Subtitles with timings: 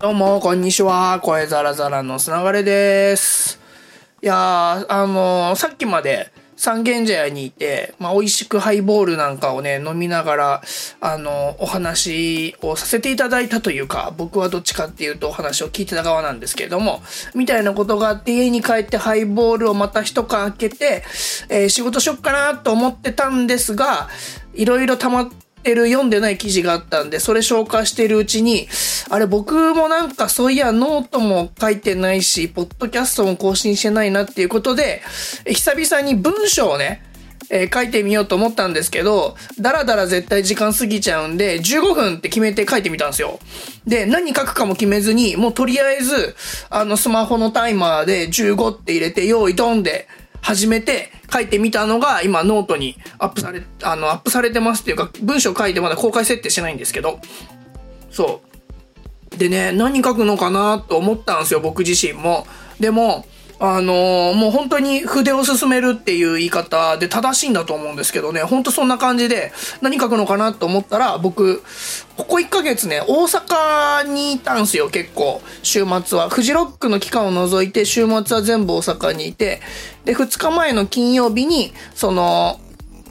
[0.00, 1.18] どうも、こんにちは。
[1.24, 3.58] 声ザラザラのつながれです。
[4.22, 10.62] いやー、あのーさっきまで三軒茶屋にいて、まあ、美味しくハイボールなんかをね、飲みながら、
[11.00, 17.02] あのーお話をさせていただいたというか、僕はどっちかっていうとお話を聞いてた側なんですけれども、
[17.34, 21.02] みたいなことがあって、家に帰ってハイボールをまた一缶開けて、
[21.48, 24.08] えー仕事しよっかなと思ってたんですが、
[24.54, 28.68] いろいろ溜まって、てる読んでない記事があったんで、それ消化してるうちに、
[29.10, 35.02] あれ僕もなんかそういやノートも書いてないし、ポッドキャストも更新してないなっていうことで、
[35.46, 37.02] 久々に文章をね、
[37.50, 43.38] えー書いてみようと思ったんですけど、だらだら絶対時間過ぎちゃうんで、15分って決めて書いてみたんですよ。
[43.86, 46.36] で、何書くかも決めずに、もうとりあえず、
[46.70, 50.08] あのスマホのタイマーで15って入れて、用意ドンで、
[50.40, 57.20] 始めて書いてみたのが今ノートにアップされ、あの、アップされてますっていうか、文章書いてまだ公開設定してないんですけど、
[58.10, 59.36] そう。
[59.36, 62.46] でね、何書くのかなと思ったんですよ、僕自身も。
[62.80, 63.26] でも、
[63.60, 71.62] あのーもう本当に筆を進めるっていう言い方で正しいんだと思うんですけどね、本当そんな感じで何書くのかなと思ったら、僕、
[72.16, 75.42] ここ1ヶ月ね、大阪にいたんすよ、結構。
[75.62, 76.28] 週末は。
[76.28, 79.60] フジロックの期間を除いて、週末は全部大阪にいて、
[80.04, 82.60] で、2日前の金曜日に、その、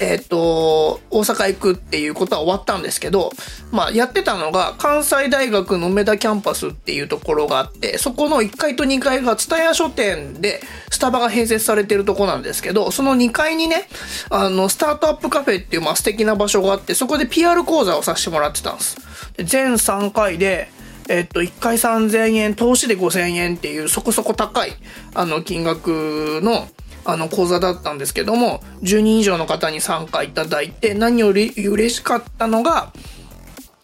[0.00, 3.30] えっ、と、大阪行くっていうことは終わったんですけど、
[3.70, 13.88] まあ、やってたのが、関西大学の梅田キャンパスっていうところがあって、そこの1階と2階が蔦屋書店で、スタバが併設されてるとこなんですけど、その2階にね、
[14.30, 18.96] あの、スタートアップカフェっていう、まあ、素敵な場所があって、そこで PR 講座をさせてもらってたんです。
[19.36, 20.68] で全3回で、
[21.08, 24.72] えっと、1回3000円、投資で5000円っていうそこそこ高い、
[25.14, 26.68] あの、金額の、
[27.04, 32.92] あの、講座だったんですけども、10人以上の方に参加いただいて、何より嬉しかったのが、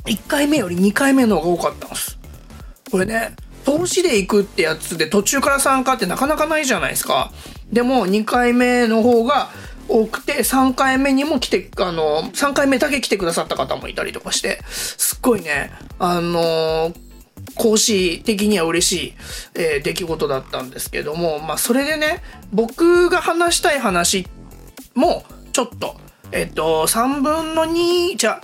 [0.07, 2.19] 1回目より2回目の方が多かったんです。
[2.91, 7.31] これね、投資で行くってやつで途中から参加ってなかなかないじゃないですか。
[7.72, 9.50] でも2回目の方が
[9.89, 16.93] 多くて、3回目にも来て、あの、3回目だけ来てくださった方もいたりとかして、すっごいね、あの
[17.60, 19.15] 講師的には嬉しい、
[19.54, 22.22] えー出来事だったんですけども、まあそれでね、
[22.54, 24.26] 僕が話したい話
[24.94, 26.00] も、ちょっと、
[26.32, 28.41] えっと、3分の2、じゃ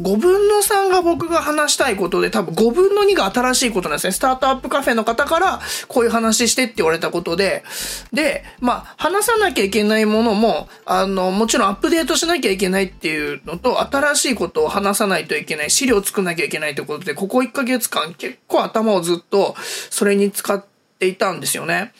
[0.00, 4.12] 5分の3が僕が話したいことで、多分5分の2が新しいことなんですね。
[4.12, 7.64] スタートアップカフェの方から、こういう話してって言われたことで、
[8.12, 19.56] で、まあ、話さなきゃいけないものも、あの、もちろんアップデートしなきゃいけないっていうのと、新しいことを話さないといけない、資料作んなきゃいけないってことで、ここ1ヶ月間結構頭をずっと
[19.88, 20.62] それに使っ
[20.98, 21.94] ていたんですよね。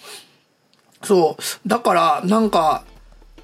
[1.03, 1.69] そう。
[1.69, 2.85] だから、なんか、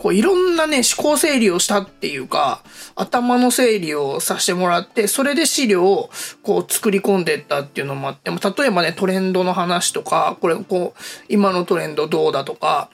[0.02, 2.64] こういろんなね、思考整理をしたっていうか、
[2.96, 6.10] 頭の整理をさせてもらって、それで資料を
[6.42, 12.90] こう作り込んでったっていうのもあって、も例えばね、トレンドの話とか、これこう、今のトレンドどうだとか、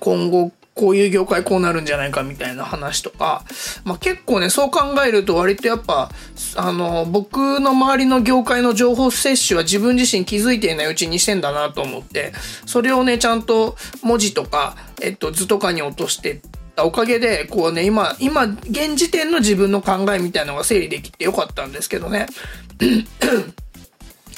[0.00, 3.44] 今後こういう業界こうなるんじゃないかみたいな話とか、
[3.84, 6.10] まあ、結構ね、そう考えると割とやっぱ、
[6.54, 12.34] あの、僕の周りの業界の情報摂取は自分自身気づいていないうちにしてんだなと思って、
[12.66, 16.40] それをね、ちゃんと文字とか、えっと、図とかに落としてっ
[16.76, 22.26] たおかげで、こうね、今、今、現時点の自分の考えみたいなのが整理できてよかったんですけどね。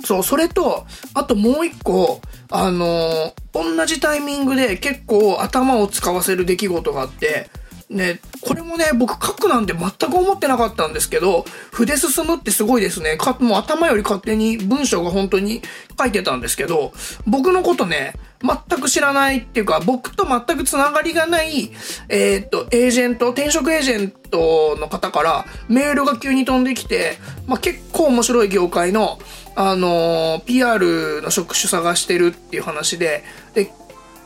[0.04, 3.32] そう、それと、あともう一個、あのー
[3.62, 7.50] 同じタイミングで結構頭を使わせる出来事があって、
[7.90, 13.16] ね、これもね、僕書くなんて全く思ってなかったんですけど、筆進むってすごいですね。
[13.16, 15.62] かもう頭より勝手に文章が本当に
[15.98, 16.92] 書いてたんですけど、
[17.26, 21.72] 僕のことね、全く知らないっていうか、僕と全くつながりがない、
[22.10, 29.18] えーっと、エージェント、転職エージェントの方からメールが急に飛んできて、まあ、結構面白い業界の、
[29.60, 33.24] あの PR の職種探してるっていう話で、
[33.54, 33.72] で、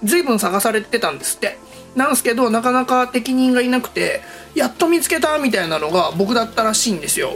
[0.04, 1.59] 随分探されてたんですって。
[1.97, 4.21] なんですけど、なかなか適任がいなくて、
[4.54, 7.33] やっと見つけたみたいなのが僕だったらしいんですよ。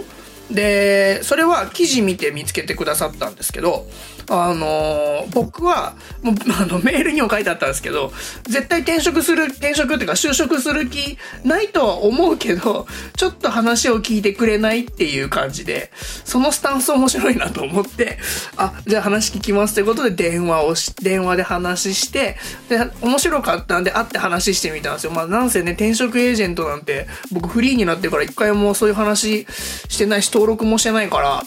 [0.51, 3.87] で、それは記事見て見つけてくださったんですけど、
[4.29, 8.13] あの僕は、もう、あの、メールにも書いてあったんですけど、
[8.45, 15.91] 絶対転職する、転職っていうか就職する気ないとは思うけど、ちょっと話を聞いてくれないっていう感じで、
[16.25, 18.19] そのスタンス面白いなと思って、
[18.57, 22.37] あ、じゃあ話聞きますということで電話をし、電話で話して、
[22.69, 25.13] で、面白かったんで会って話してみたんですよ。
[25.13, 29.47] まあなんせね、転職エージェントなんて、僕フリーになってから一回もそういう話
[29.89, 31.43] してないし、登録もしてないから、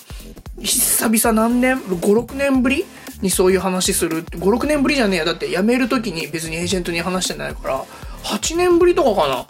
[0.64, 2.86] 久々何年 ?5、6年ぶり？
[3.22, 4.26] にそういう話する。
[4.26, 5.26] 5、6年ぶりじゃねえや。
[5.26, 7.86] だって辞める時に別にエージェントに話してないから、
[8.24, 9.46] 8年ぶりとかかな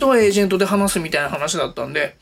[0.00, 2.16] とエージェントで話すみたいな話だったんで、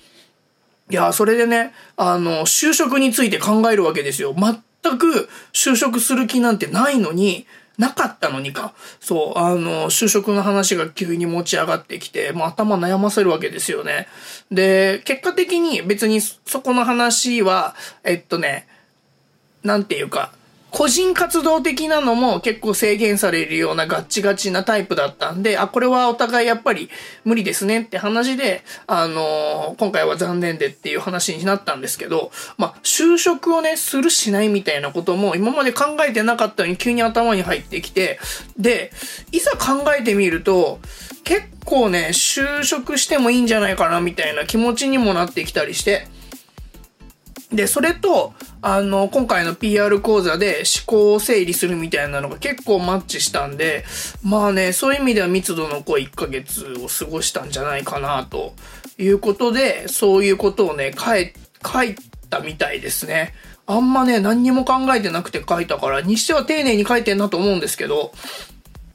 [0.90, 4.34] いや、それでね、あの、就職について考えるわけですよ。
[4.34, 7.46] 全く就職する気なんてないのに、
[7.80, 8.74] なかったのにか。
[9.00, 14.06] そう、あの、就職の話が急に持ち上がってきて、もう頭悩ませるわけですよね。
[14.50, 17.74] で、結果的に別にそこの話は、
[18.04, 18.68] えっとね、
[19.64, 20.30] なんていうか、
[20.70, 26.90] 個人活動的なのも結構制限されるようなガッチガチなタイプだったんで、あ、これはお互いやっぱり
[27.24, 38.18] 無理ですねって話で、あのー、今回は残念でっていう話になったんですけど、まあ、就職をね、するしないみたいなことも今まで考えてなかったのに急に頭に入ってきて、
[38.56, 38.92] で、
[39.32, 40.80] いざ考えてみると、
[41.24, 46.06] 結構ね、就職してもいいんじゃないかなみたいな気持ちにもなってきたりして、
[47.52, 48.32] で、それと、
[48.62, 53.84] あの、今回の PR 講座で思考を整理するみたいなのが結構マッチしたんで、
[54.22, 58.54] まあね、そういう意味では密度の濃い1ヶ月を過ごしたんじゃないかな、と
[58.98, 61.32] いうことで、そういうことをね、書い、
[61.66, 61.96] 書い
[62.28, 63.34] たみたいですね。
[63.66, 68.12] あんまね、何にも考えてなくて書いたから、にしては丁寧に書いてんなと思うんですけど、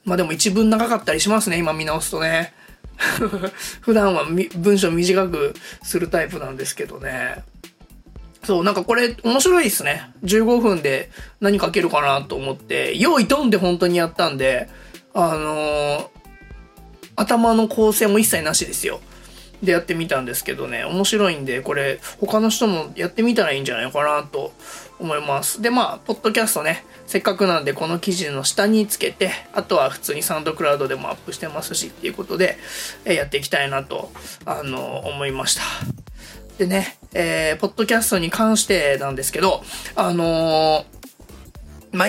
[0.04, 2.54] まあでも一文長かったりしますね、今見直すとね。
[3.80, 4.24] 普段は
[4.56, 7.42] 文章短くするタイプなんですけどね。
[8.46, 10.08] そう、なんかこれ面白いですね。
[10.22, 11.10] 15分で
[11.40, 14.68] 何書けるかなと思って、用意ドンで本当にやったんで、
[15.14, 16.08] あのー、
[17.16, 19.00] 頭の構成も一切なしですよ。
[19.62, 24.52] でやってみたんですけどね、面白いんで、これ他の人もやってみたらいいんじゃないかなと
[25.00, 25.60] 思います。
[25.60, 32.58] で、まあ、ポッドキャストね、せっかくなんでこの記事の下につけて、あとは普通にサウンドクラウドでもアップしてますしっていうことで、
[33.06, 34.12] えやっていきたいなと、
[34.44, 35.62] あのー、思いました。
[36.58, 39.64] でね、えー、ポッドキャストに関してなんですけど、
[39.94, 42.06] あのー、ま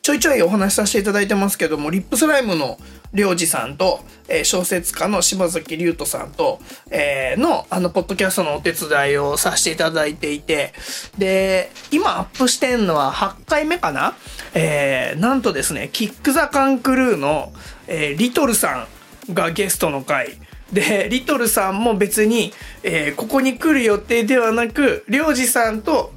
[0.00, 2.78] ちょいちょいお話しさせていただいてますけども、リップスライムの
[3.12, 6.60] りょうじさんと、えー、小説家の柴崎龍斗さんと、
[6.90, 10.72] えー、の、あの、ポッドキャストのお手伝いをさせていただいていて、
[11.18, 14.14] で、今アップしてんのは8回目かな？
[14.54, 17.52] えー、なんとですね、キックザカンクルーの、
[17.86, 18.86] えー、リトルさ
[19.28, 20.38] んがゲストの回、
[20.72, 26.12] で、リトルさんも別に、えー、ここに来る予定ではなく、りょうじさんと、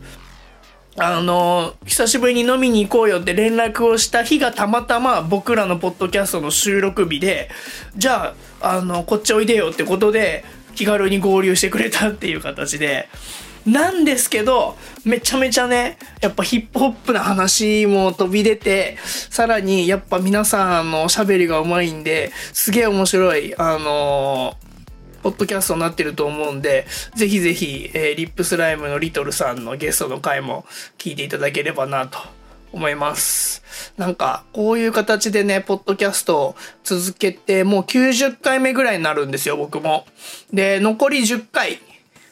[0.98, 7.50] あの、久しぶりに飲みに行こうよって連絡をした日がたまたま僕らのポッドキャストの収録日で、
[7.96, 10.44] じゃあ、あの、こっちおいでよってことで、
[10.76, 13.08] 気軽に合流してくれたっていう形で、
[13.66, 14.76] なんですけど、
[15.06, 30.66] めちゃめちゃね、やっぱヒップホップな話も飛び出て、さらにやっぱ皆さんのおしゃべりがうまいんで、すげえ面白い、あのー、ポッドキャストになってると思うんで、ぜひぜひ、えー、リップスライムのリトルさんのゲストの回も
[30.98, 32.18] 聞いていただければなと
[32.74, 33.62] 思います。
[33.98, 40.08] なんか、こういう形でね、ポッドキャストを続けて、もう90回目ぐらいになるんですよ、僕も。
[40.52, 41.80] で、残り10回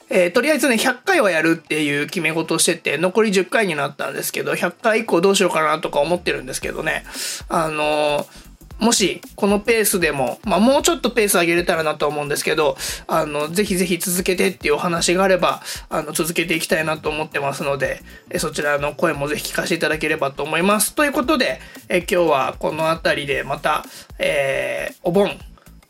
[0.09, 7.03] えー、とりあえずね、100回はやるっていう決め事をしてて、残り10回になったんですけど、100回以降どうしようかなとか思ってるんですけどね。
[7.47, 12.77] あのー、もし、このペースでも、まあ、もうちょっとペース上げれたらなと思うんですけど、
[13.07, 20.95] あの、ぜひぜひ続けてっていうお話があれば、あの、続けていきたいなと思ってますので、えそちらの声もぜひ聞かせていただければと思います。
[20.95, 21.59] ということで、
[21.89, 23.83] え今日はこの辺りでまた、
[24.17, 25.37] えー、お盆、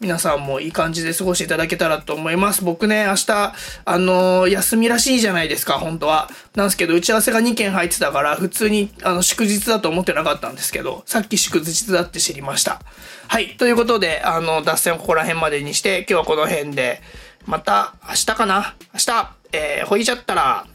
[0.01, 2.63] 皆さんもいい感じで過ごしていただけたらと思います。
[2.63, 6.29] 僕ね、明日、あのー、休みらしいじゃないですか、本当は。
[6.55, 12.81] なんですけど、打ち合わせが2件入ってたから、普通に、あの、祝日だと思ってなかったんですけど、さっき祝日だって知りました。
[13.27, 13.57] はい。
[13.57, 17.01] ということで、あの、脱線をここら辺までにして、今日はこの辺で、
[17.45, 20.65] また明日かな明日、えー、ほいちゃったら、